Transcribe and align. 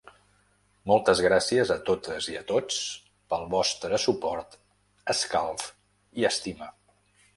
Moltes 0.91 1.19
gràcies 1.25 1.73
a 1.75 1.75
totes 1.89 2.29
i 2.33 2.37
a 2.39 2.41
tots 2.51 2.79
pel 3.35 3.45
vostre 3.53 4.01
suport, 4.07 4.57
escalf 5.17 5.69
i 6.23 6.31
estima. 6.35 6.73